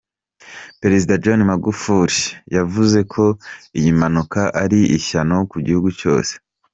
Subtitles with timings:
[0.81, 2.21] Perezida John magufuli
[2.55, 3.23] yavuze ko
[3.77, 6.33] iyi mpanuka ari "ishyano ku gihugu cyose".